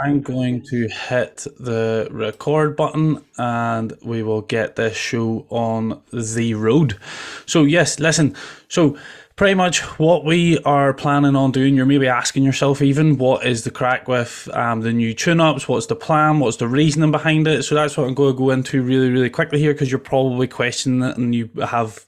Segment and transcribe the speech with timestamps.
[0.00, 6.54] I'm going to hit the record button and we will get this show on the
[6.54, 6.96] road.
[7.46, 8.36] So, yes, listen.
[8.68, 8.96] So,
[9.34, 13.64] pretty much what we are planning on doing, you're maybe asking yourself even what is
[13.64, 15.66] the crack with um, the new tune ups?
[15.66, 16.38] What's the plan?
[16.38, 17.64] What's the reasoning behind it?
[17.64, 20.46] So, that's what I'm going to go into really, really quickly here because you're probably
[20.46, 22.06] questioning it and you have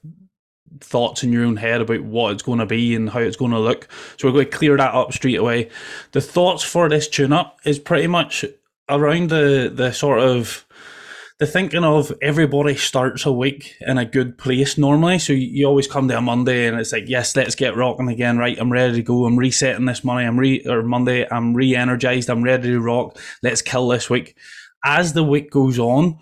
[0.81, 3.51] thoughts in your own head about what it's going to be and how it's going
[3.51, 3.89] to look.
[4.17, 5.71] So we're going to clear that up straight away.
[6.13, 8.45] The thoughts for this tune up is pretty much
[8.89, 10.67] around the the sort of
[11.39, 15.19] the thinking of everybody starts a week in a good place normally.
[15.19, 18.37] So you always come to a Monday and it's like, yes, let's get rocking again.
[18.37, 19.25] Right, I'm ready to go.
[19.25, 20.27] I'm resetting this money.
[20.27, 21.27] I'm re or Monday.
[21.31, 22.29] I'm re-energized.
[22.29, 23.19] I'm ready to rock.
[23.43, 24.37] Let's kill this week.
[24.85, 26.19] As the week goes on,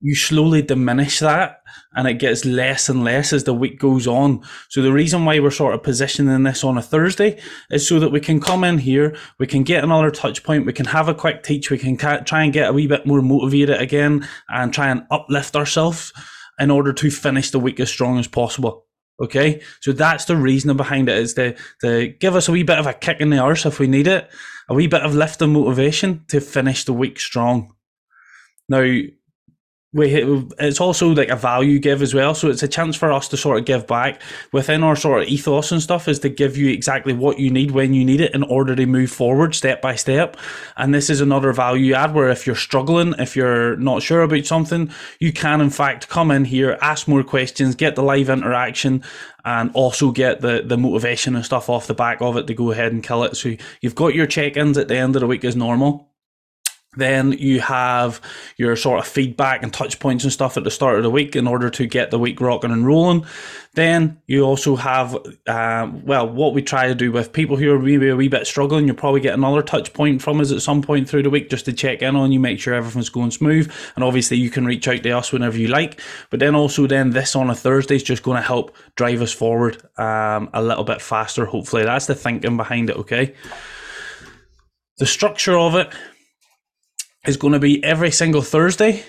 [0.00, 1.61] you slowly diminish that
[1.94, 4.42] and it gets less and less as the week goes on.
[4.68, 8.12] So the reason why we're sort of positioning this on a Thursday is so that
[8.12, 11.14] we can come in here, we can get another touch point, we can have a
[11.14, 14.88] quick teach, we can try and get a wee bit more motivated again and try
[14.88, 16.12] and uplift ourselves
[16.58, 18.86] in order to finish the week as strong as possible.
[19.20, 22.78] Okay, so that's the reasoning behind it is to, to give us a wee bit
[22.78, 24.28] of a kick in the arse if we need it,
[24.68, 27.74] a wee bit of lift and motivation to finish the week strong.
[28.68, 28.80] Now,
[29.94, 30.14] we
[30.58, 32.34] it's also like a value give as well.
[32.34, 35.28] So it's a chance for us to sort of give back within our sort of
[35.28, 38.34] ethos and stuff is to give you exactly what you need when you need it
[38.34, 40.36] in order to move forward step by step.
[40.76, 44.46] And this is another value add where if you're struggling if you're not sure about
[44.46, 49.02] something you can in fact come in here ask more questions get the live interaction
[49.44, 52.70] and also get the the motivation and stuff off the back of it to go
[52.70, 53.36] ahead and kill it.
[53.36, 56.11] So you've got your check-ins at the end of the week as normal
[56.94, 58.20] then you have
[58.58, 61.34] your sort of feedback and touch points and stuff at the start of the week
[61.34, 63.24] in order to get the week rocking and rolling.
[63.74, 65.16] Then you also have,
[65.46, 68.46] um, well, what we try to do with people who are maybe a wee bit
[68.46, 71.48] struggling, you'll probably get another touch point from us at some point through the week
[71.48, 73.72] just to check in on you, make sure everything's going smooth.
[73.96, 75.98] And obviously you can reach out to us whenever you like.
[76.28, 79.32] But then also then this on a Thursday is just going to help drive us
[79.32, 81.84] forward um, a little bit faster, hopefully.
[81.84, 83.34] That's the thinking behind it, okay?
[84.98, 85.94] The structure of it
[87.26, 89.04] is going to be every single Thursday.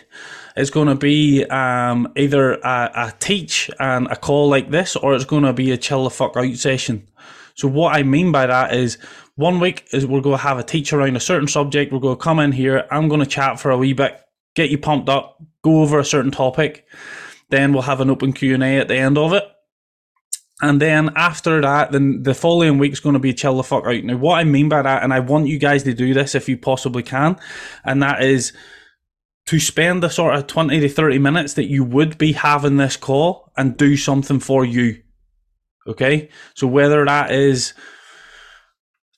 [0.56, 5.16] It's going to be um, either a, a, teach and a call like this, or
[5.16, 7.10] it's going to be a chill the fuck out session.
[7.56, 8.98] So what I mean by that is
[9.36, 11.92] one week is we're going to have a teach around a certain subject.
[11.92, 12.86] We're going to come in here.
[12.92, 14.20] I'm going to chat for a wee bit,
[14.56, 16.86] get you pumped up, go over a certain topic.
[17.50, 19.44] Then we'll have an open Q and A at the end of it.
[20.64, 24.02] And then after that, then the following week's going to be chill the fuck out.
[24.06, 26.48] Now, what I mean by that, and I want you guys to do this if
[26.48, 27.38] you possibly can,
[27.84, 28.54] and that is
[29.48, 32.96] to spend the sort of 20 to 30 minutes that you would be having this
[32.96, 35.04] call and do something for you.
[35.86, 36.30] Okay?
[36.54, 37.74] So whether that is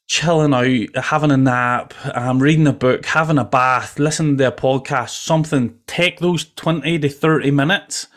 [0.08, 4.52] chilling out, having a nap, um, reading a book, having a bath, listening to a
[4.52, 8.08] podcast, something, take those 20 to 30 minutes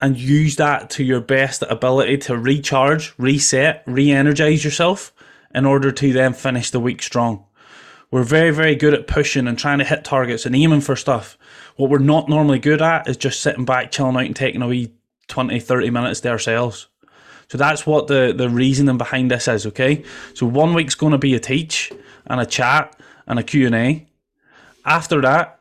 [0.00, 5.12] and use that to your best ability to recharge, reset, re energize yourself
[5.54, 7.44] in order to then finish the week strong.
[8.10, 11.36] We're very, very good at pushing and trying to hit targets and aiming for stuff.
[11.76, 14.68] What we're not normally good at is just sitting back, chilling out, and taking a
[14.68, 14.92] wee
[15.28, 16.86] 20, 30 minutes to ourselves.
[17.48, 20.04] So that's what the, the reasoning behind this is, okay?
[20.34, 21.92] So one week's going to be a teach
[22.26, 24.06] and a chat and a Q&A.
[24.84, 25.55] After that,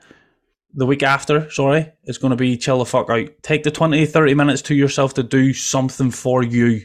[0.75, 3.29] the week after, sorry, is going to be chill the fuck out.
[3.41, 6.81] Take the 20, 30 minutes to yourself to do something for you.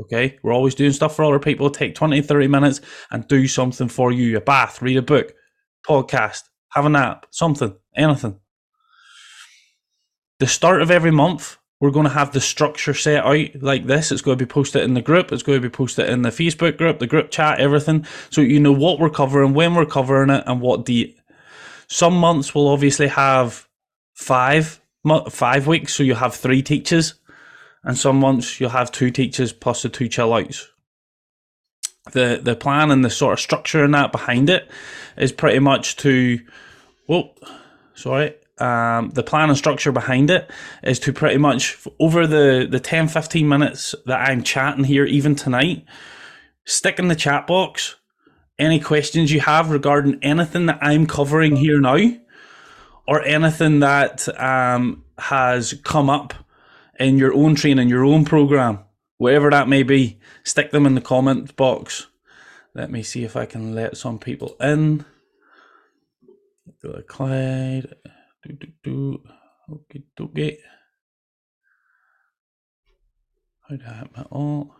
[0.00, 0.38] Okay?
[0.42, 1.70] We're always doing stuff for other people.
[1.70, 4.36] Take 20, 30 minutes and do something for you.
[4.36, 5.32] A bath, read a book,
[5.86, 8.40] podcast, have a nap, something, anything.
[10.40, 14.10] The start of every month, we're going to have the structure set out like this.
[14.10, 15.30] It's going to be posted in the group.
[15.30, 18.04] It's going to be posted in the Facebook group, the group chat, everything.
[18.30, 21.17] So you know what we're covering, when we're covering it, and what date
[21.88, 23.66] some months will obviously have
[24.14, 24.80] five
[25.30, 27.14] five weeks, so you have three teachers,
[27.82, 30.68] and some months you'll have two teachers plus the two chill outs.
[32.12, 34.70] The the plan and the sort of structure and that behind it
[35.16, 36.40] is pretty much to,
[37.06, 37.34] well,
[37.94, 40.50] sorry, um, the plan and structure behind it
[40.82, 45.34] is to pretty much over the the 10 15 minutes that i'm chatting here even
[45.36, 45.84] tonight
[46.64, 47.96] stick in the chat box
[48.58, 51.98] any questions you have regarding anything that I'm covering here now,
[53.06, 56.34] or anything that um, has come up
[56.98, 58.80] in your own training, your own program,
[59.16, 62.08] whatever that may be, stick them in the comment box.
[62.74, 65.04] Let me see if I can let some people in.
[67.08, 67.94] Clyde.
[68.42, 69.22] Do, do, do.
[69.70, 70.58] Okay, okay.
[73.68, 74.74] How do I have my all?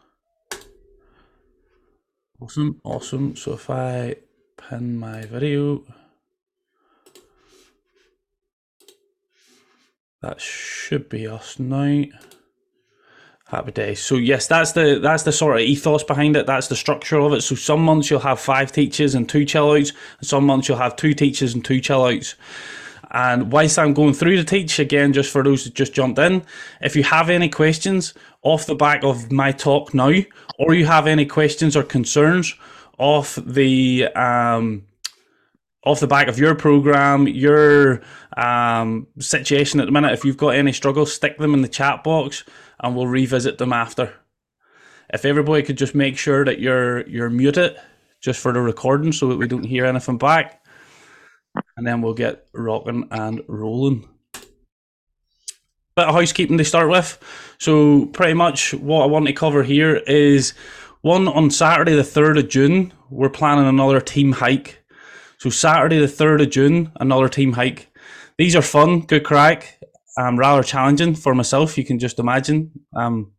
[2.41, 3.35] Awesome, awesome.
[3.37, 4.17] So if I
[4.59, 5.85] pin my video.
[10.21, 12.05] That should be us now.
[13.47, 14.03] Happy days.
[14.03, 16.47] So yes, that's the that's the sort of ethos behind it.
[16.47, 17.41] That's the structure of it.
[17.41, 20.77] So some months you'll have five teachers and two chill outs, and some months you'll
[20.79, 22.35] have two teachers and two chill outs.
[23.11, 26.45] And whilst I'm going through the teach, again, just for those that just jumped in,
[26.83, 30.13] if you have any questions off the back of my talk now,
[30.59, 32.55] or you have any questions or concerns
[32.99, 34.85] off the um,
[35.85, 38.03] off the back of your program, your
[38.37, 42.05] um, situation at the minute, if you've got any struggles, stick them in the chat
[42.05, 42.45] box
[42.81, 44.13] and we'll revisit them after.
[45.13, 47.77] If everybody could just make sure that you're you're muted
[48.21, 50.63] just for the recording so that we don't hear anything back.
[51.77, 54.09] And then we'll get rocking and rolling.
[55.97, 57.19] Bit of housekeeping to start with.
[57.59, 60.55] So pretty much what I want to cover here is
[61.03, 64.83] one on Saturday the 3rd of June, we're planning another team hike.
[65.39, 67.89] So Saturday the 3rd of June, another team hike.
[68.37, 69.79] These are fun, good crack
[70.19, 71.79] um, rather challenging for myself.
[71.79, 73.33] You can just imagine, um,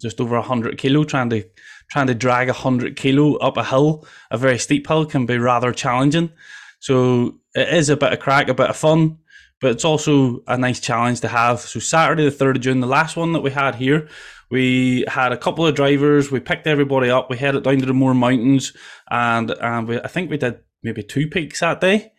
[0.00, 1.44] just over hundred kilo trying to
[1.90, 5.72] trying to drag hundred kilo up a hill, a very steep hill, can be rather
[5.72, 6.30] challenging.
[6.78, 9.18] So it is a bit of crack, a bit of fun,
[9.60, 11.60] but it's also a nice challenge to have.
[11.60, 14.08] So Saturday the third of June, the last one that we had here,
[14.50, 16.30] we had a couple of drivers.
[16.30, 17.28] We picked everybody up.
[17.28, 18.72] We headed down to the Mourne Mountains,
[19.10, 22.12] and um, we, I think we did maybe two peaks that day.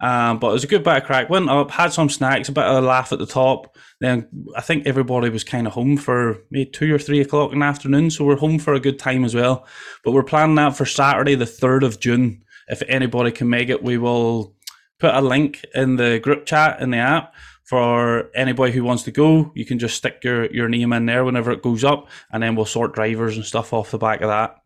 [0.00, 1.28] Um, but it was a good bit of crack.
[1.28, 3.76] Went up, had some snacks, a bit of a laugh at the top.
[4.00, 7.58] Then I think everybody was kind of home for maybe two or three o'clock in
[7.58, 8.10] the afternoon.
[8.10, 9.66] So we're home for a good time as well.
[10.02, 12.42] But we're planning that for Saturday, the 3rd of June.
[12.70, 14.54] If anybody can make it, we will
[14.98, 17.34] put a link in the group chat in the app
[17.64, 19.52] for anybody who wants to go.
[19.54, 22.54] You can just stick your, your name in there whenever it goes up, and then
[22.54, 24.56] we'll sort drivers and stuff off the back of that.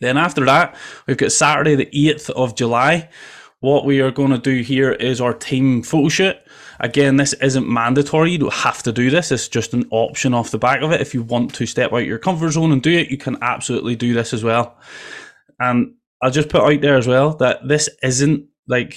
[0.00, 0.76] Then after that,
[1.06, 3.10] we've got Saturday, the 8th of July.
[3.60, 6.36] What we are going to do here is our team photo shoot.
[6.80, 8.32] Again, this isn't mandatory.
[8.32, 9.30] You don't have to do this.
[9.30, 11.02] It's just an option off the back of it.
[11.02, 13.96] If you want to step out your comfort zone and do it, you can absolutely
[13.96, 14.78] do this as well.
[15.58, 18.96] And I'll just put out there as well that this isn't like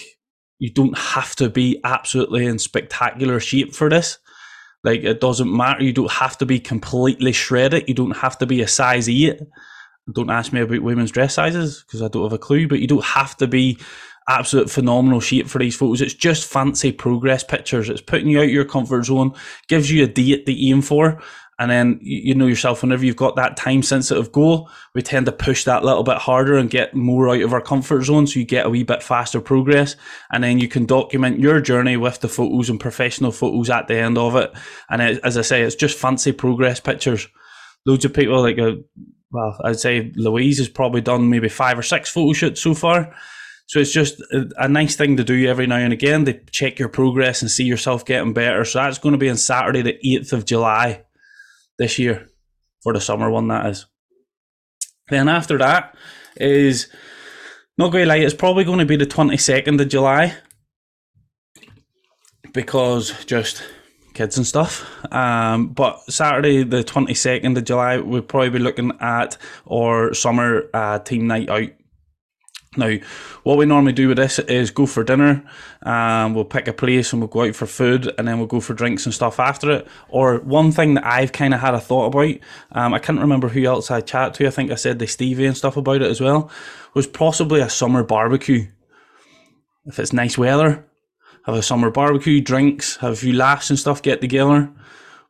[0.59, 4.17] you don't have to be absolutely in spectacular shape for this.
[4.83, 5.83] Like it doesn't matter.
[5.83, 7.87] You don't have to be completely shredded.
[7.87, 9.39] You don't have to be a size eight.
[10.13, 12.67] Don't ask me about women's dress sizes because I don't have a clue.
[12.67, 13.79] But you don't have to be
[14.27, 16.01] absolute phenomenal shape for these photos.
[16.01, 17.89] It's just fancy progress pictures.
[17.89, 19.33] It's putting you out your comfort zone,
[19.67, 21.21] gives you a date to aim for.
[21.59, 25.31] And then you know yourself, whenever you've got that time sensitive goal, we tend to
[25.31, 28.27] push that little bit harder and get more out of our comfort zone.
[28.27, 29.95] So you get a wee bit faster progress.
[30.31, 33.95] And then you can document your journey with the photos and professional photos at the
[33.95, 34.51] end of it.
[34.89, 37.27] And it, as I say, it's just fancy progress pictures.
[37.85, 38.75] Loads of people like, a, uh,
[39.31, 43.13] well, I'd say Louise has probably done maybe five or six photo shoots so far
[43.65, 46.79] so it's just a, a, nice thing to do every now and again to check
[46.79, 48.65] your progress and see yourself getting better.
[48.65, 51.03] So that's going to be on Saturday, the 8th of July
[51.77, 52.29] this year
[52.81, 53.85] for the summer one, that is.
[55.09, 55.95] Then after that
[56.37, 56.87] is,
[57.77, 60.35] not going to lie, it's probably going to be the 22nd of July
[62.53, 63.63] because just
[64.13, 64.85] kids and stuff.
[65.11, 69.37] Um, but Saturday, the 22nd of July, we'll probably be looking at
[69.69, 71.69] our summer uh, team night out
[72.77, 72.97] now,
[73.43, 75.43] what we normally do with this is go for dinner,
[75.83, 78.59] um, we'll pick a place and we'll go out for food, and then we'll go
[78.59, 79.88] for drinks and stuff after it.
[80.09, 82.36] Or one thing that I've kind of had a thought about,
[82.71, 84.48] um, I can't remember who else I chat to.
[84.48, 86.50] I think I said the Stevie and stuff about it as well.
[86.93, 88.67] Was possibly a summer barbecue.
[89.86, 90.86] If it's nice weather,
[91.45, 94.71] have a summer barbecue, drinks, have a few laughs and stuff, get together.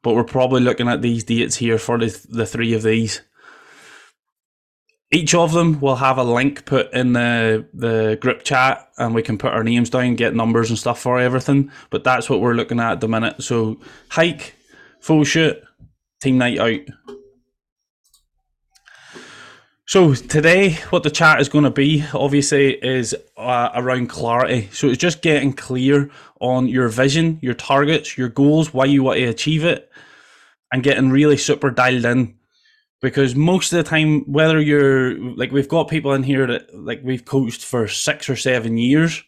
[0.01, 3.21] But we're probably looking at these dates here for the the three of these.
[5.13, 9.21] Each of them will have a link put in the the group chat, and we
[9.21, 11.71] can put our names down, get numbers and stuff for everything.
[11.91, 13.43] But that's what we're looking at at the minute.
[13.43, 13.79] So
[14.09, 14.55] hike,
[14.99, 15.61] full shoot,
[16.19, 16.79] team night out.
[19.85, 24.69] So today, what the chat is going to be, obviously, is uh, around clarity.
[24.71, 29.19] So it's just getting clear on your vision, your targets, your goals, why you want
[29.19, 29.91] to achieve it,
[30.71, 32.33] and getting really super dialed in
[33.03, 37.01] because most of the time, whether you're like, we've got people in here that like
[37.03, 39.21] we've coached for six or seven years,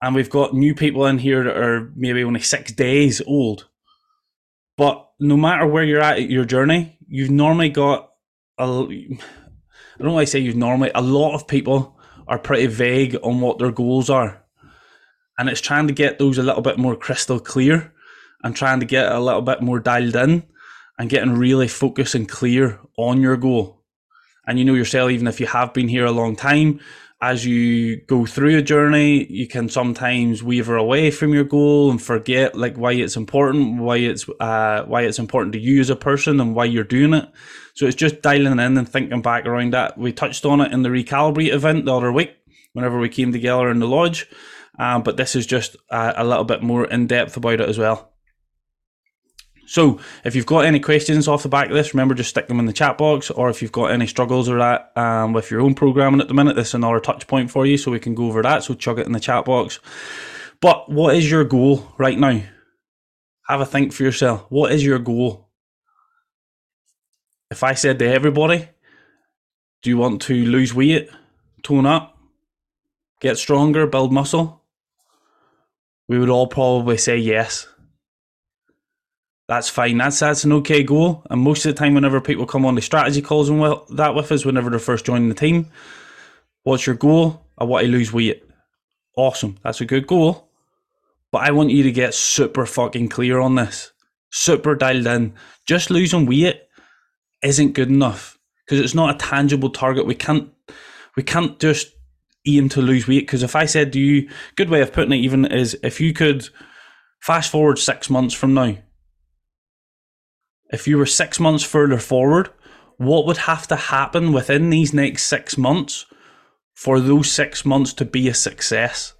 [0.00, 3.68] and we've got new people in here that are maybe only six days old.
[4.78, 8.10] But no matter where you're at your journey, you've normally got
[8.58, 8.64] a.
[8.64, 13.58] I don't like say you've normally a lot of people are pretty vague on what
[13.58, 14.42] their goals are,
[15.38, 17.92] and it's trying to get those a little bit more crystal clear,
[18.42, 20.44] and trying to get a little bit more dialed in
[20.98, 23.82] and getting really focused and clear on your goal.
[24.46, 26.80] And you know yourself, even if you have been here a long time,
[27.20, 32.02] as you go through a journey, you can sometimes waver away from your goal and
[32.02, 35.96] forget like why it's important, why it's uh, why it's important to you as a
[35.96, 37.26] person, and why you're doing it.
[37.74, 39.96] So it's just dialing in and thinking back around that.
[39.96, 42.36] We touched on it in the recalibrate event the other week,
[42.74, 44.28] whenever we came together in the lodge.
[44.78, 47.78] Um, but this is just a, a little bit more in depth about it as
[47.78, 48.13] well.
[49.66, 52.58] So, if you've got any questions off the back of this, remember just stick them
[52.58, 53.30] in the chat box.
[53.30, 56.34] Or if you've got any struggles or that um, with your own programming at the
[56.34, 58.64] minute, this is another touch point for you, so we can go over that.
[58.64, 59.80] So, chug it in the chat box.
[60.60, 62.42] But what is your goal right now?
[63.48, 64.46] Have a think for yourself.
[64.48, 65.48] What is your goal?
[67.50, 68.68] If I said to everybody,
[69.82, 71.10] do you want to lose weight,
[71.62, 72.18] tone up,
[73.20, 74.62] get stronger, build muscle?
[76.08, 77.66] We would all probably say yes
[79.46, 79.98] that's fine.
[79.98, 81.22] That's that's an okay goal.
[81.28, 84.14] And most of the time, whenever people come on the strategy calls and well, that
[84.14, 85.70] with us, whenever they're first joining the team,
[86.62, 87.44] what's your goal?
[87.58, 88.42] I want to lose weight.
[89.16, 89.58] Awesome.
[89.62, 90.48] That's a good goal.
[91.30, 93.92] But I want you to get super fucking clear on this.
[94.30, 95.34] Super dialed in.
[95.66, 96.62] Just losing weight
[97.42, 100.06] isn't good enough because it's not a tangible target.
[100.06, 100.50] We can't
[101.16, 101.88] we can't just
[102.46, 105.22] aim to lose weight because if I said to you, good way of putting it
[105.22, 106.48] even is if you could
[107.20, 108.76] fast forward six months from now
[110.74, 112.50] if you were six months further forward,
[112.96, 116.04] what would have to happen within these next six months
[116.74, 119.14] for those six months to be a success?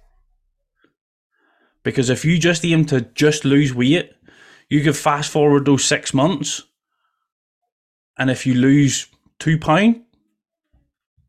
[1.81, 4.11] Because if you just aim to just lose weight,
[4.67, 6.61] you could fast forward those six months,
[8.17, 9.07] and if you lose
[9.39, 10.01] two pound,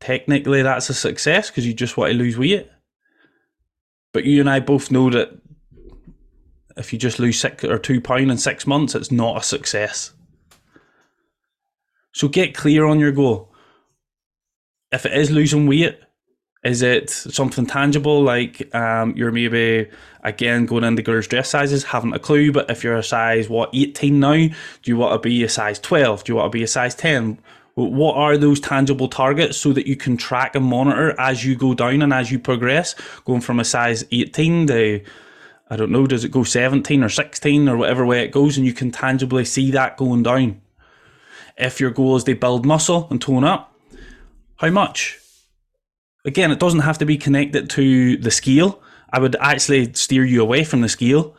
[0.01, 2.69] technically that's a success because you just want to lose weight.
[4.13, 5.39] But you and I both know that
[6.77, 10.13] if you just lose six or two pound in six months, it's not a success.
[12.17, 13.53] So get clear on your goal.
[14.91, 16.01] If it is losing weight,
[16.65, 19.91] is it something tangible like um, you're maybe
[20.23, 22.53] again going into girls' dress sizes, haven't a clue?
[22.53, 24.55] But if you're a size what 18 now, do
[24.87, 26.25] you want to be a size 12?
[26.25, 27.39] Do you want to be a size 10?
[27.75, 31.75] What are those tangible targets so that you can track and monitor as you go
[31.75, 32.95] down and as you progress,
[33.27, 35.05] going from a size 18 to
[35.69, 38.65] I don't know, does it go 17 or 16 or whatever way it goes, and
[38.65, 40.63] you can tangibly see that going down.
[41.57, 43.75] If your goal is to build muscle and tone up,
[44.57, 45.19] how much?
[46.25, 48.83] Again, it doesn't have to be connected to the scale.
[49.13, 51.37] I would actually steer you away from the scale,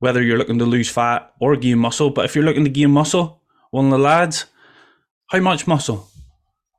[0.00, 2.10] whether you're looking to lose fat or gain muscle.
[2.10, 3.40] But if you're looking to gain muscle,
[3.70, 4.46] one of the lads,
[5.28, 6.08] how much muscle?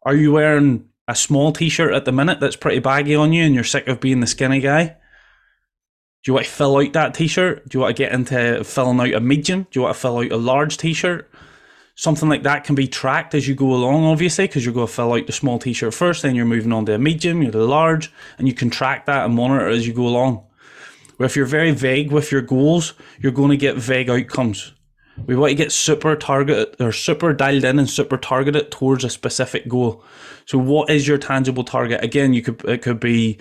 [0.03, 3.43] Are you wearing a small t shirt at the minute that's pretty baggy on you
[3.43, 4.85] and you're sick of being the skinny guy?
[4.85, 7.67] Do you want to fill out that t shirt?
[7.69, 9.63] Do you want to get into filling out a medium?
[9.63, 11.31] Do you want to fill out a large t shirt?
[11.95, 14.93] Something like that can be tracked as you go along, obviously, because you're going to
[14.93, 17.59] fill out the small t-shirt first, then you're moving on to a medium, you're the
[17.59, 20.45] large, and you can track that and monitor as you go along.
[21.17, 24.73] Where if you're very vague with your goals, you're going to get vague outcomes.
[25.25, 29.09] We want to get super targeted or super dialed in and super targeted towards a
[29.09, 30.03] specific goal.
[30.45, 32.03] So, what is your tangible target?
[32.03, 33.39] Again, you could it could be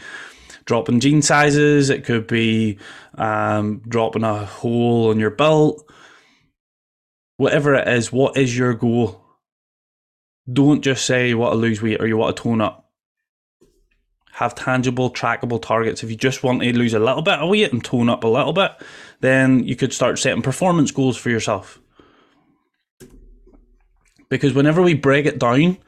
[0.66, 2.78] dropping jean sizes, it could be
[3.16, 5.84] um, dropping a hole on your belt,
[7.37, 9.23] whatever it is, what is your goal?
[10.50, 12.91] Don't just say you want to lose weight or you want to tone up.
[14.33, 16.03] Have tangible, trackable targets.
[16.03, 18.29] If you just want to lose a little bit of weight and tone up a
[18.29, 18.73] little bit,
[19.21, 21.81] then you could start setting performance goals for yourself.
[24.29, 25.79] Because whenever we break it down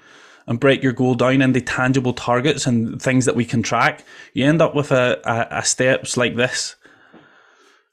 [0.47, 4.45] and break your goal down into tangible targets and things that we can track, you
[4.45, 6.76] end up with a, a, a steps like this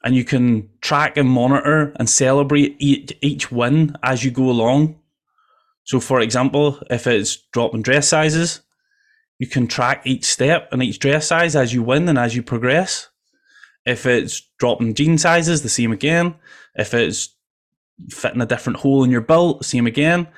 [0.04, 5.00] and you can track and monitor and celebrate each, each win as you go along.
[5.84, 8.60] So, for example, if it's dropping dress sizes,
[9.38, 12.42] you can track each step and each dress size as you win and as you
[12.42, 13.08] progress.
[13.86, 16.34] If it's dropping jean sizes, the same again.
[16.74, 17.34] If it's
[18.10, 20.28] fitting a different hole in your belt, same again.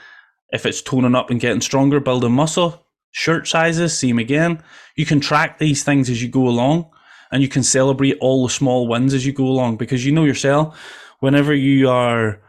[0.51, 4.63] If it's toning up and getting stronger, building muscle, shirt sizes, same again.
[4.95, 6.91] You can track these things as you go along
[7.31, 10.25] and you can celebrate all the small wins as you go along because you know
[10.25, 10.79] yourself
[11.21, 12.41] whenever you are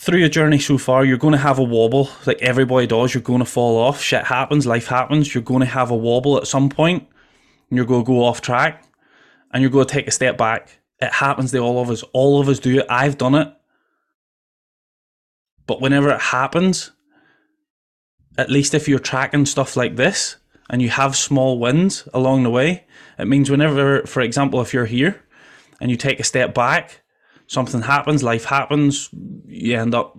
[0.00, 3.14] through your journey so far you're going to have a wobble like everybody does.
[3.14, 4.00] You're going to fall off.
[4.00, 4.66] Shit happens.
[4.66, 5.34] Life happens.
[5.34, 7.06] You're going to have a wobble at some point
[7.68, 8.84] and you're going to go off track
[9.52, 10.80] and you're going to take a step back.
[11.00, 12.02] It happens to all of us.
[12.12, 12.86] All of us do it.
[12.88, 13.52] I've done it.
[15.66, 16.92] But whenever it happens
[18.38, 20.36] at least if you're tracking stuff like this
[20.68, 22.86] and you have small wins along the way,
[23.18, 25.22] it means whenever, for example, if you're here
[25.80, 27.02] and you take a step back,
[27.46, 29.08] something happens, life happens,
[29.46, 30.18] you end up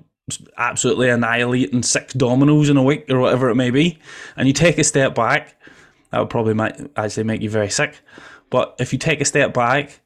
[0.57, 3.99] absolutely annihilating six dominoes in a week or whatever it may be,
[4.35, 5.55] and you take a step back,
[6.11, 7.99] that would probably might actually make you very sick.
[8.49, 10.01] But if you take a step back,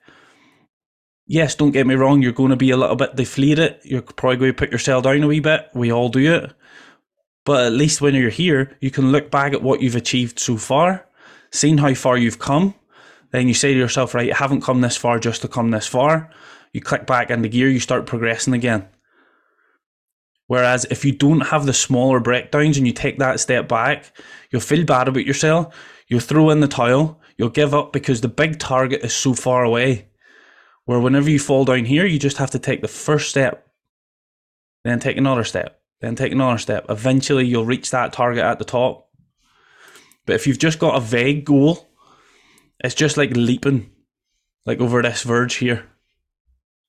[1.26, 3.80] yes, don't get me wrong, you're going to be a little bit deflated.
[3.84, 5.70] You're probably going to put yourself down a wee bit.
[5.74, 6.54] We all do it.
[7.46, 10.58] But at least when you're here, you can look back at what you've achieved so
[10.58, 11.06] far,
[11.52, 12.74] seen how far you've come.
[13.32, 15.88] Then you say to yourself, right, I haven't come this far just to come this
[15.88, 16.30] far.
[16.72, 18.88] You click back into gear, you start progressing again.
[20.48, 24.16] Whereas if you don't have the smaller breakdowns and you take that step back,
[24.52, 25.76] you'll feel bad about yourself.
[26.08, 27.22] You'll throw in the towel.
[27.38, 30.10] You'll give up because the big target is so far away.
[30.86, 33.68] Where whenever you fall down here, you just have to take the first step,
[34.84, 36.86] then take another step, then take another step.
[36.90, 39.10] Eventually, you'll reach that target at the top.
[40.26, 41.90] But if you've just got a vague goal,
[42.84, 43.90] it's just like leaping,
[44.66, 45.86] like over this verge here.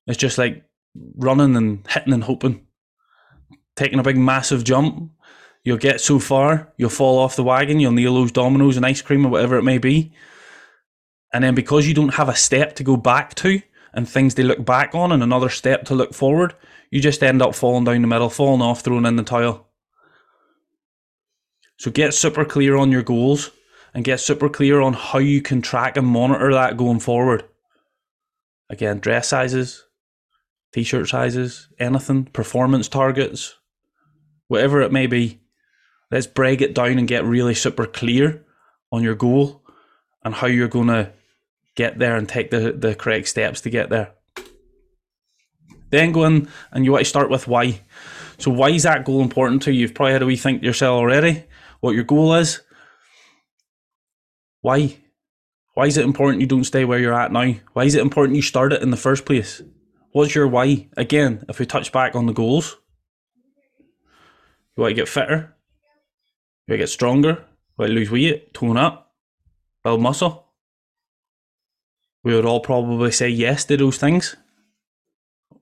[0.08, 0.64] It's just like
[1.16, 2.66] running and hitting and hoping
[3.76, 5.12] taking a big massive jump.
[5.62, 9.00] You'll get so far, you'll fall off the wagon, you'll kneel those dominoes and ice
[9.00, 10.12] cream or whatever it may be.
[11.32, 14.44] And then because you don't have a step to go back to and things to
[14.44, 16.54] look back on and another step to look forward,
[16.94, 19.66] you just end up falling down the middle, falling off, throwing in the towel.
[21.76, 23.50] So get super clear on your goals
[23.92, 27.46] and get super clear on how you can track and monitor that going forward.
[28.70, 29.84] Again, dress sizes,
[30.72, 33.56] t shirt sizes, anything, performance targets,
[34.46, 35.40] whatever it may be,
[36.12, 38.44] let's break it down and get really super clear
[38.92, 39.64] on your goal
[40.22, 41.12] and how you're going to
[41.74, 44.13] get there and take the, the correct steps to get there.
[45.94, 47.80] Then go in and you want to start with why.
[48.38, 49.80] So, why is that goal important to you?
[49.80, 51.44] You've probably had a wee think to yourself already
[51.84, 52.62] what your goal is.
[54.62, 54.96] Why?
[55.74, 57.54] Why is it important you don't stay where you're at now?
[57.74, 59.60] Why is it important you start it in the first place?
[60.12, 60.88] What's your why?
[60.96, 62.78] Again, if we touch back on the goals,
[64.74, 65.54] you want to get fitter.
[66.66, 67.28] You want to get stronger.
[67.28, 69.12] You want to lose weight, tone up,
[69.82, 70.46] build muscle.
[72.22, 74.36] We would all probably say yes to those things.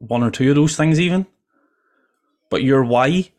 [0.02, 1.26] One or two of those things, even.
[2.50, 3.30] But your why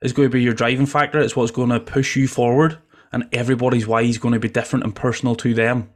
[0.00, 1.20] is going to be your driving factor.
[1.20, 2.78] It's what's going to push you forward.
[3.12, 5.90] And everybody's why is going to be different and personal to them.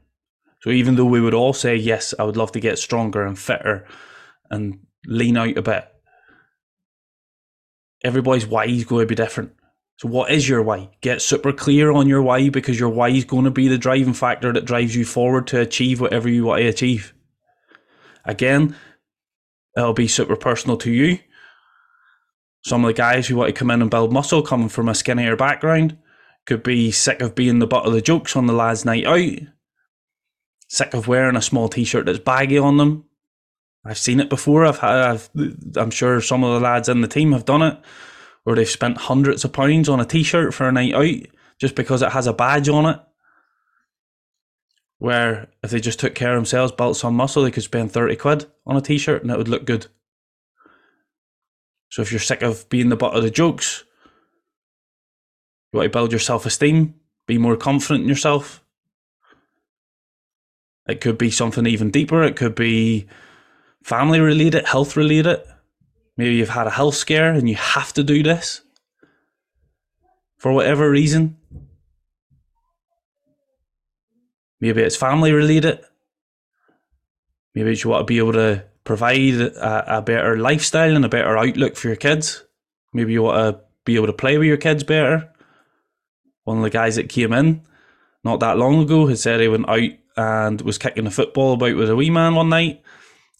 [0.61, 3.38] So even though we would all say, yes, I would love to get stronger and
[3.38, 3.87] fitter
[4.51, 5.88] and lean out a bit,
[8.05, 9.53] everybody's why is going to be different.
[9.96, 10.90] So, what is your why?
[11.01, 14.14] Get super clear on your why because your why is going to be the driving
[14.14, 17.14] factor that drives you forward to achieve whatever you want to achieve.
[18.25, 18.75] Again,
[19.76, 21.18] it'll be super personal to you.
[22.64, 24.94] Some of the guys who want to come in and build muscle coming from a
[24.94, 25.98] skinnier background
[26.46, 29.48] could be sick of being the butt of the jokes on the lads' night out,
[30.68, 33.04] sick of wearing a small t shirt that's baggy on them,
[33.85, 34.64] I've seen it before.
[34.64, 35.30] I've I've,
[35.76, 37.78] I'm sure some of the lads in the team have done it,
[38.44, 42.02] where they've spent hundreds of pounds on a t-shirt for a night out just because
[42.02, 43.00] it has a badge on it.
[45.02, 48.14] Where if they just took care of themselves, built some muscle, they could spend thirty
[48.14, 49.88] quid on a t-shirt and it would look good.
[51.90, 53.82] So if you're sick of being the butt of the jokes,
[55.72, 56.94] you want to build your self-esteem,
[57.26, 58.62] be more confident in yourself.
[60.86, 62.22] It could be something even deeper.
[62.22, 63.08] It could be
[63.82, 65.40] family related, health related.
[66.16, 68.62] Maybe you've had a health scare and you have to do this
[70.38, 71.38] for whatever reason.
[74.62, 75.81] Maybe it's family related.
[77.53, 81.37] Maybe you want to be able to provide a, a better lifestyle and a better
[81.37, 82.44] outlook for your kids.
[82.92, 85.29] Maybe you want to be able to play with your kids better.
[86.44, 87.62] One of the guys that came in
[88.22, 91.75] not that long ago had said he went out and was kicking a football about
[91.75, 92.83] with a wee man one night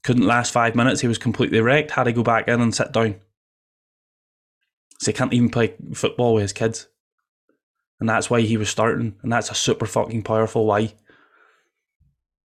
[0.03, 1.03] couldn't last five minutes.
[1.03, 1.93] He was completely wrecked.
[1.93, 3.15] Had to go back in and sit down.
[4.99, 6.89] So he can't even play football with his kids.
[8.01, 9.15] And that's why he was starting.
[9.23, 10.95] And that's a super fucking powerful why.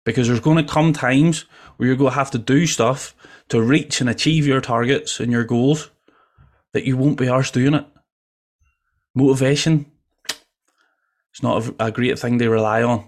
[0.05, 1.45] Because there's going to come times
[1.77, 3.15] where you're going to have to do stuff
[3.49, 5.91] to reach and achieve your targets and your goals
[6.73, 7.87] that you won't be arsed doing it.
[9.15, 9.91] Motivation,
[11.33, 13.07] it's not a, a great thing to rely on.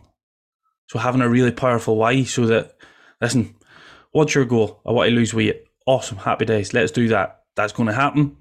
[0.89, 2.77] So having a really powerful why so that,
[3.21, 3.55] listen,
[4.13, 4.83] What's your goal?
[4.87, 5.65] I want to lose weight.
[5.87, 6.75] Awesome, happy days.
[6.75, 7.45] Let's do that.
[7.57, 8.37] That's going to happen.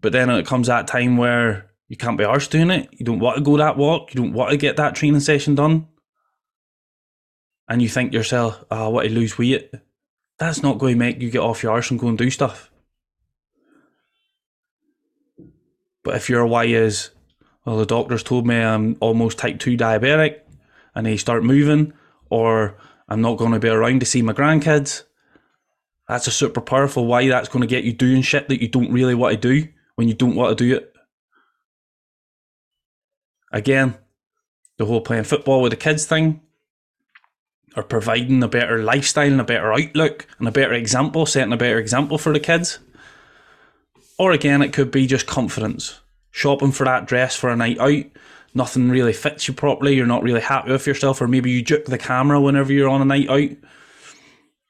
[0.00, 2.88] But then it comes that time where you can't be arsed doing it.
[2.90, 4.12] You don't want to go that walk.
[4.12, 5.86] You don't want to get that training session done.
[7.70, 9.72] And you think yourself, ah, oh, I want to lose weight.
[10.38, 12.68] That's not going to make you get off your arse and go and do stuff.
[16.02, 17.10] But if your why is,
[17.64, 20.40] well, the doctors told me I'm almost type 2 diabetic,
[20.96, 21.92] and they start moving,
[22.28, 22.76] or
[23.08, 25.04] I'm not going to be around to see my grandkids.
[26.08, 28.92] That's a super powerful why that's going to get you doing shit that you don't
[28.92, 30.92] really want to do when you don't want to do it.
[33.52, 33.96] Again,
[34.76, 36.40] the whole playing football with the kids thing,
[37.76, 41.56] or providing a better lifestyle and a better outlook and a better example, setting a
[41.56, 42.78] better example for the kids.
[44.18, 46.00] Or again, it could be just confidence.
[46.30, 48.04] Shopping for that dress for a night out,
[48.54, 51.86] nothing really fits you properly, you're not really happy with yourself, or maybe you juke
[51.86, 53.56] the camera whenever you're on a night out.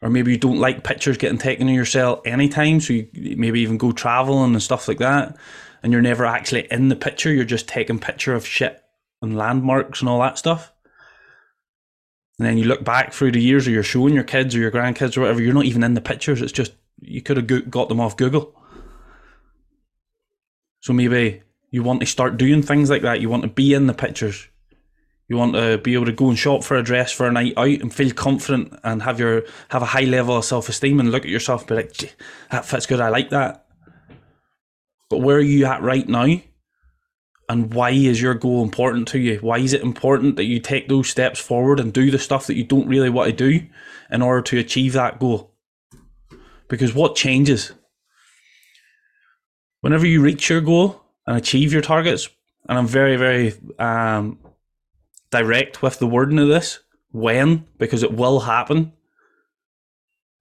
[0.03, 3.77] Or maybe you don't like pictures getting taken of yourself anytime, so you maybe even
[3.77, 5.37] go traveling and stuff like that,
[5.83, 8.81] and you're never actually in the picture, you're just taking picture of shit
[9.21, 10.73] and landmarks and all that stuff.
[12.41, 14.71] And then you look back through the years, or you're showing your kids or your
[14.71, 16.41] grandkids or whatever, you're not even in the pictures.
[16.41, 16.73] It's just
[17.03, 18.59] you could have got them off Google.
[20.81, 23.21] So maybe you want to start doing things like that.
[23.21, 24.49] You want to be in the pictures.
[25.29, 27.53] You want to be able to go and shop for a dress for a night
[27.59, 31.11] out and feel confident and have your have a high level of self esteem and
[31.11, 32.17] look at yourself and be like,
[32.51, 33.01] that fits good.
[33.01, 33.67] I like that.
[35.11, 36.41] But where are you at right now?
[37.51, 39.39] And why is your goal important to you?
[39.39, 42.55] Why is it important that you take those steps forward and do the stuff that
[42.55, 43.67] you don't really want to do
[44.09, 45.53] in order to achieve that goal?
[46.69, 47.73] Because what changes?
[49.81, 52.29] Whenever you reach your goal and achieve your targets,
[52.69, 54.39] and I'm very, very um,
[55.33, 56.79] direct with the wording of this,
[57.11, 58.93] when, because it will happen.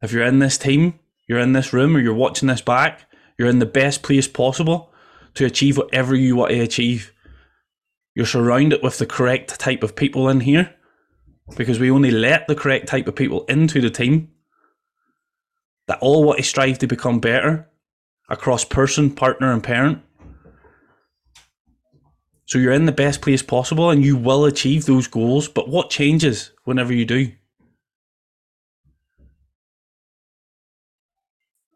[0.03, 3.49] If you're in this team, you're in this room, or you're watching this back, you're
[3.49, 4.89] in the best place possible
[5.35, 7.13] to achieve whatever you want to achieve.
[8.15, 10.75] You're surrounded with the correct type of people in here
[11.55, 14.31] because we only let the correct type of people into the team
[15.87, 17.67] that all want to strive to become better
[18.29, 20.01] across person, partner, and parent.
[22.45, 25.47] So you're in the best place possible and you will achieve those goals.
[25.47, 27.31] But what changes whenever you do?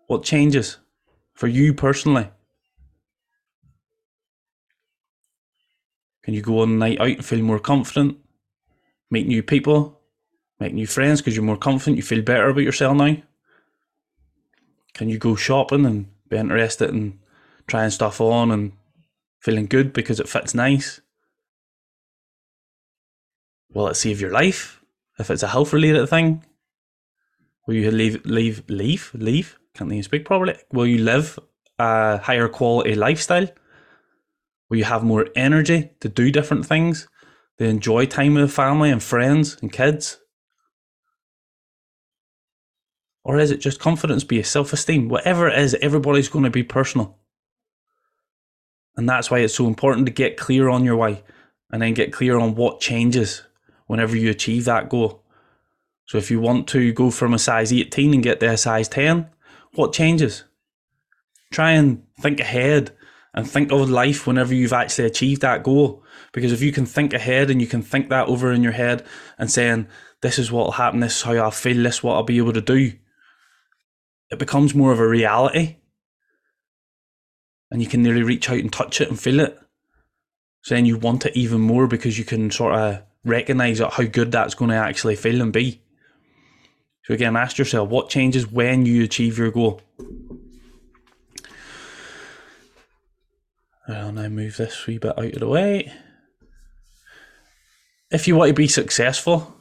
[0.08, 0.78] What changes
[1.34, 2.30] for you personally?
[6.24, 8.18] Can you go on a night out and feel more confident?
[9.12, 10.00] Meet new people,
[10.60, 13.18] make new friends because you're more confident, you feel better about yourself now?
[14.94, 17.20] Can you go shopping and be interested in
[17.68, 18.72] trying stuff on and
[19.40, 21.02] feeling good because it fits nice?
[23.74, 24.82] Will it save your life
[25.20, 26.46] if it's a health related thing?
[27.68, 29.58] Will you leave, leave, leave, leave?
[29.74, 30.56] Can't even speak properly.
[30.72, 31.40] Will you live
[31.80, 33.48] a higher quality lifestyle?
[34.74, 37.08] Where you have more energy to do different things,
[37.60, 40.20] to enjoy time with family and friends and kids?
[43.24, 45.10] Or is it just confidence Be self esteem?
[45.10, 47.20] Whatever it is, everybody's going to be personal.
[48.98, 51.22] And that's why it's so important to get clear on your why
[51.72, 53.44] and then get clear on what changes
[53.86, 55.24] whenever you achieve that goal.
[56.08, 58.88] So if you want to go from a size 18 and get to a size
[58.88, 59.30] 10,
[59.76, 60.46] what changes?
[61.52, 62.98] Try and think ahead
[63.34, 66.04] and think of life whenever you've actually achieved that goal.
[66.34, 69.06] Because if you can think ahead and you can think that over in your head
[69.38, 69.88] and saying,
[70.22, 72.38] this is what will happen, this is how I'll feel, this is what I'll be
[72.38, 72.94] able to do,
[74.30, 75.78] it becomes more of a reality.
[77.72, 79.60] And you can nearly reach out and touch it and feel it.
[80.62, 84.32] So then you want it even more because you can sort of recognize how good
[84.32, 85.82] that's going to actually feel and be.
[87.06, 89.82] So again, ask yourself what changes when you achieve your goal.
[93.88, 95.92] I'll now move this wee bit out of the way.
[98.12, 99.56] If you want to be successful,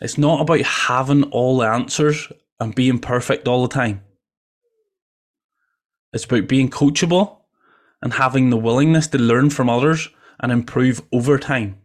[0.00, 2.30] it's not about having all the answers
[2.60, 4.02] and being perfect all the time.
[6.12, 7.38] It's about being coachable
[8.02, 10.08] and having the willingness to learn from others
[10.40, 11.78] and improve over time.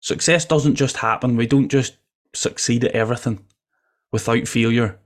[0.00, 1.36] Success doesn't just happen.
[1.36, 1.96] We don't just
[2.34, 3.44] succeed at everything
[4.12, 5.00] without failure.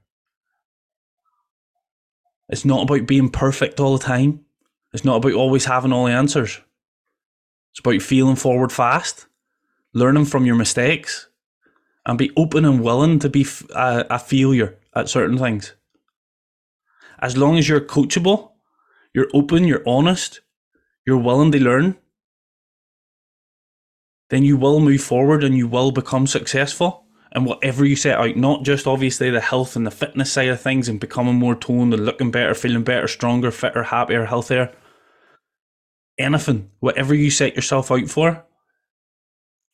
[2.48, 4.44] It's not about being perfect all the time.
[4.92, 6.61] It's not about always having all the answers.
[7.72, 9.26] It's about feeling forward fast,
[9.92, 11.28] learning from your mistakes,
[12.06, 15.74] and be open and willing to be a, a failure at certain things.
[17.20, 18.52] As long as you're coachable,
[19.12, 20.40] you're open, you're honest,
[21.04, 21.96] you're willing to learn,
[24.30, 28.37] then you will move forward and you will become successful and whatever you set out,
[28.37, 31.93] not just obviously the health and the fitness side of things and becoming more toned
[31.93, 34.73] and looking better, feeling better, stronger, fitter, happier, healthier.
[36.19, 38.45] Anything, whatever you set yourself out for,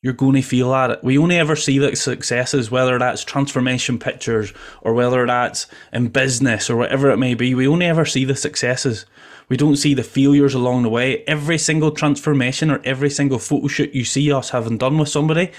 [0.03, 1.03] you're going to feel at it.
[1.03, 6.69] We only ever see the successes, whether that's transformation pictures or whether that's in business
[6.69, 7.55] or whatever it may be.
[7.55, 9.07] We only ever see the successes.
[9.49, 11.25] We don't see the failures along the way.
[11.27, 15.53] Every single transformation or every single photo shoot you see us having done with somebody,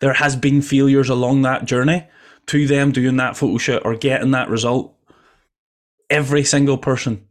[0.00, 2.06] there has been failures along that journey
[2.46, 4.94] to them doing that photo shoot or getting that result.
[6.08, 7.26] Every single person,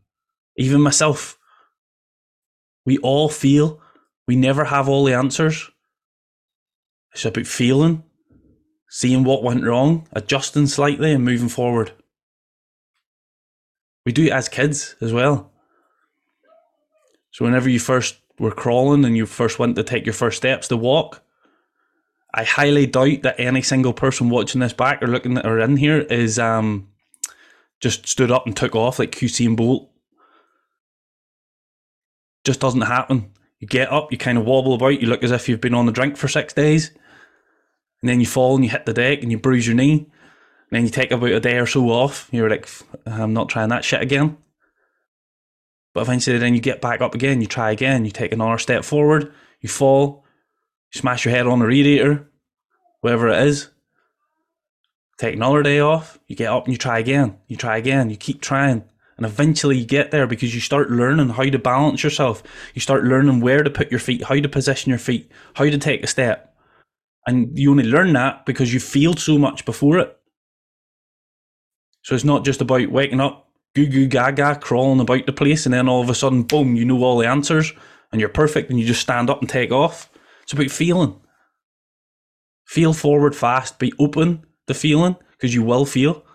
[0.56, 1.38] even myself,
[2.86, 3.82] we all feel.
[4.28, 5.70] We never have all the answers.
[7.14, 8.04] It's about feeling,
[8.90, 11.92] seeing what went wrong, adjusting slightly, and moving forward.
[14.06, 15.52] We do it as kids as well.
[17.32, 20.68] So, whenever you first were crawling and you first went to take your first steps
[20.70, 21.24] to walk,
[22.34, 25.78] I highly doubt that any single person watching this back or looking at or in
[25.78, 26.90] here is um
[27.80, 29.90] just stood up and took off like Usain Bolt.
[32.44, 33.32] Just doesn't happen.
[33.60, 35.86] You get up, you kind of wobble about, you look as if you've been on
[35.86, 36.92] the drink for six days,
[38.02, 40.08] and then you fall and you hit the deck and you bruise your knee, and
[40.72, 42.30] then you take about a day or so off.
[42.32, 42.70] You're like,
[43.06, 44.38] I'm not trying that shit again.
[45.94, 48.86] But eventually, then you get back up again, you try again, you take another step
[48.86, 50.24] forward, you fall,
[50.92, 52.30] smash your head on the radiator,
[53.02, 53.70] whatever it is.
[55.18, 58.18] Take another day off, you get up and you try again, you try again, you
[58.18, 58.84] keep trying.
[59.18, 62.42] And eventually you get there because you start learning how to balance yourself.
[62.74, 65.78] You start learning where to put your feet, how to position your feet, how to
[65.78, 66.56] take a step.
[67.28, 70.18] And you only learn that because you feel so much before it.
[72.04, 75.74] So it's not just about waking up, goo goo gaga, crawling about the place, and
[75.74, 77.74] then all of a sudden, boom, you know all the answers
[78.12, 80.10] and you're perfect and you just stand up and take off.
[80.50, 81.22] It's about feeling.
[82.66, 86.26] Feel forward fast, be open to feeling because you will feel.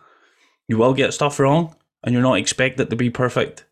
[0.69, 1.75] You will get stuff wrong
[2.05, 3.65] and you're not expected to be perfect.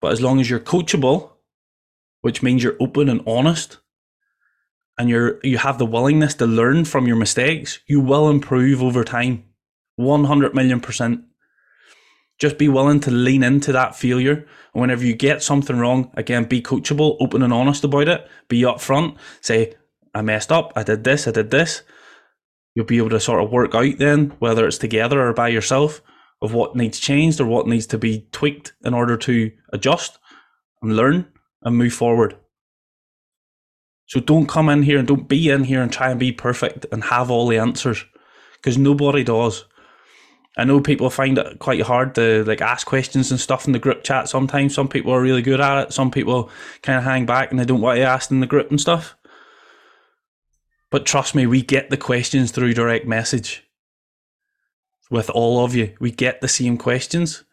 [0.00, 1.34] But as long as you're coachable,
[2.22, 3.78] which means you're open and honest,
[4.98, 9.04] and you're you have the willingness to learn from your mistakes, you will improve over
[9.04, 9.44] time.
[9.94, 11.20] 100 million percent.
[12.38, 14.46] Just be willing to lean into that failure.
[14.74, 18.28] And whenever you get something wrong, again, be coachable, open and honest about it.
[18.48, 19.16] Be upfront.
[19.40, 19.74] Say,
[20.14, 20.72] I messed up.
[20.76, 21.26] I did this.
[21.26, 21.82] I did this.
[22.74, 26.02] You'll be able to sort of work out then, whether it's together or by yourself,
[26.42, 30.18] of what needs changed or what needs to be tweaked in order to adjust
[30.82, 31.26] and learn
[31.62, 32.36] and move forward.
[34.06, 36.86] So don't come in here and don't be in here and try and be perfect
[36.92, 38.04] and have all the answers
[38.56, 39.64] because nobody does.
[40.56, 43.78] I know people find it quite hard to like ask questions and stuff in the
[43.78, 44.74] group chat sometimes.
[44.74, 45.92] Some people are really good at it.
[45.92, 46.50] Some people
[46.82, 49.16] kind of hang back and they don't want to ask in the group and stuff.
[50.90, 53.64] But trust me, we get the questions through direct message
[55.10, 55.94] with all of you.
[56.00, 57.44] We get the same questions.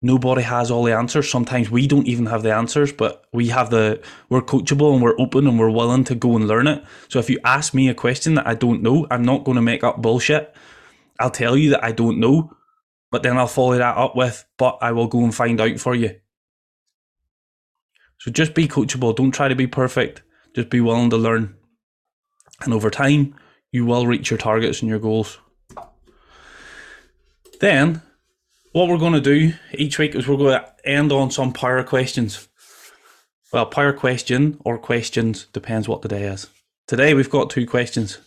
[0.00, 1.30] Nobody has all the answers.
[1.30, 5.18] Sometimes we don't even have the answers, but we have the we're coachable and we're
[5.18, 6.84] open and we're willing to go and learn it.
[7.08, 9.62] So if you ask me a question that I don't know, I'm not going to
[9.62, 10.54] make up bullshit.
[11.18, 12.56] I'll tell you that I don't know,
[13.10, 15.94] but then I'll follow that up with, but I will go and find out for
[15.94, 16.18] you.
[18.18, 19.14] So just be coachable.
[19.14, 20.22] Don't try to be perfect.
[20.54, 21.56] Just be willing to learn.
[22.62, 23.34] And over time,
[23.70, 25.38] you will reach your targets and your goals.
[27.60, 28.02] Then,
[28.72, 31.82] what we're going to do each week is we're going to end on some power
[31.84, 32.48] questions.
[33.52, 36.48] Well, power question or questions depends what the day is.
[36.86, 38.18] Today we've got two questions.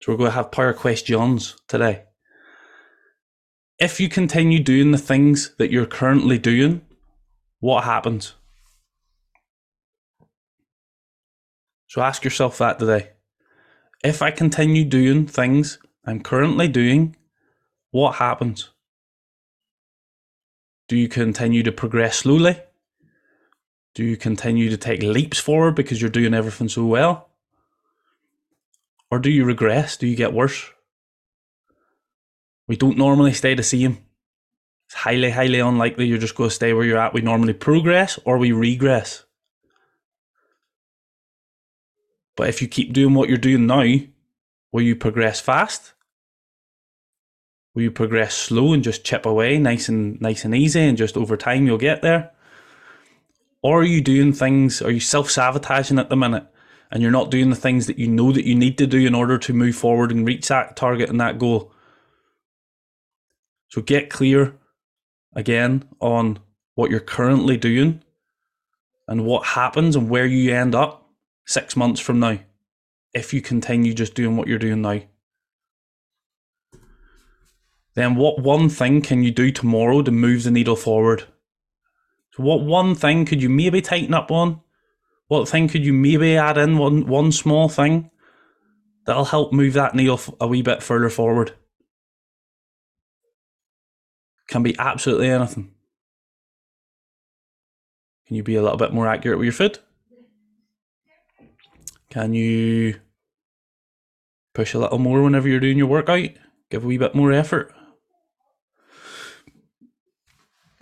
[0.00, 2.04] So we're going to have power questions today.
[3.78, 6.82] If you continue doing the things that you're currently doing,
[7.60, 8.34] what happens?
[11.88, 13.10] So ask yourself that today.
[14.04, 17.16] If I continue doing things I'm currently doing,
[17.90, 18.70] what happens?
[20.88, 22.60] Do you continue to progress slowly?
[23.94, 27.27] Do you continue to take leaps forward because you're doing everything so well?
[29.10, 29.96] Or do you regress?
[29.96, 30.70] Do you get worse?
[32.66, 33.98] We don't normally stay the same.
[34.86, 37.14] It's highly, highly unlikely you're just going to stay where you're at.
[37.14, 39.24] We normally progress or we regress.
[42.36, 43.84] But if you keep doing what you're doing now,
[44.72, 45.94] will you progress fast?
[47.74, 51.16] Will you progress slow and just chip away nice and nice and easy and just
[51.16, 52.32] over time you'll get there?
[53.62, 56.46] Or are you doing things, are you self sabotaging at the minute
[56.90, 59.14] and you're not doing the things that you know that you need to do in
[59.14, 61.72] order to move forward and reach that target and that goal?
[63.68, 64.54] So get clear
[65.34, 66.38] again on
[66.74, 68.02] what you're currently doing
[69.06, 71.10] and what happens and where you end up
[71.46, 72.38] six months from now
[73.14, 75.00] if you continue just doing what you're doing now
[77.98, 81.24] then what one thing can you do tomorrow to move the needle forward?
[82.32, 84.60] So what one thing could you maybe tighten up on?
[85.28, 88.10] What thing could you maybe add in one one small thing
[89.06, 91.52] that'll help move that needle a wee bit further forward?
[94.48, 95.74] Can be absolutely anything.
[98.26, 99.78] Can you be a little bit more accurate with your food?
[102.10, 102.94] Can you
[104.58, 106.30] push a little more whenever you're doing your workout,
[106.68, 107.72] give a wee bit more effort.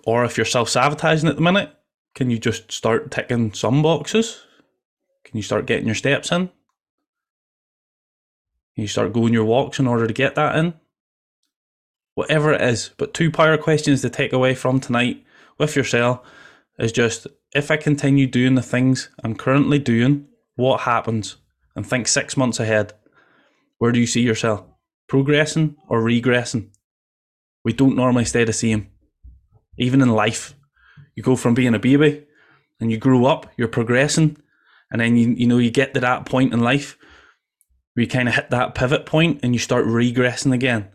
[0.06, 1.74] Or if you're self sabotaging at the minute,
[2.16, 4.40] can you just start ticking some boxes?
[5.24, 6.48] Can you start getting your steps in?
[8.74, 10.72] Can you start going your walks in order to get that in?
[12.14, 15.22] Whatever it is, but two power questions to take away from tonight
[15.58, 16.20] with yourself
[16.78, 21.36] is just if I continue doing the things I'm currently doing, what happens?
[21.74, 22.94] And think six months ahead.
[23.76, 24.64] Where do you see yourself?
[25.06, 26.70] Progressing or regressing?
[27.62, 28.88] We don't normally stay the same.
[29.76, 30.54] Even in life,
[31.16, 32.24] you go from being a baby
[32.78, 34.36] and you grow up, you're progressing,
[34.92, 36.96] and then you you know you get to that point in life
[37.94, 40.88] where you kind of hit that pivot point and you start regressing again.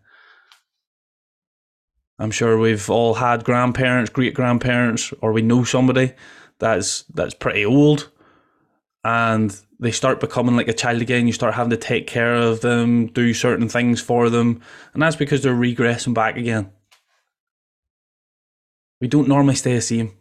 [2.20, 6.14] I'm sure we've all had grandparents, great grandparents, or we know somebody
[6.60, 8.12] that's that's pretty old
[9.04, 11.26] and they start becoming like a child again.
[11.26, 14.62] You start having to take care of them, do certain things for them,
[14.94, 16.72] and that's because they're regressing back again.
[19.02, 20.14] We don't normally stay the same.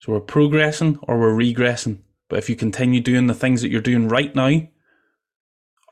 [0.00, 1.98] So we're progressing or we're regressing.
[2.28, 4.62] But if you continue doing the things that you're doing right now,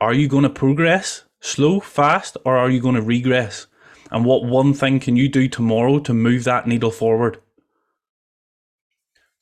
[0.01, 3.66] are you going to progress slow, fast, or are you going to regress?
[4.11, 7.40] And what one thing can you do tomorrow to move that needle forward?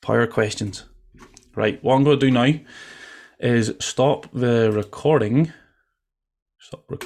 [0.02, 0.84] Power questions.
[1.54, 2.52] Right, what I'm going to do now
[3.38, 5.52] is stop the recording.
[6.58, 6.98] Stop recording.